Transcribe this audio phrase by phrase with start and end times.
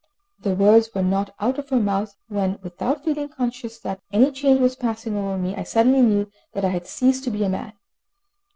[0.39, 4.59] The words were not out of her mouth when, without feeling conscious that any change
[4.59, 7.73] was passing over me, I suddenly knew that I had ceased to be a man.